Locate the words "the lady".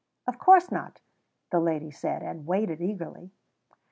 1.51-1.91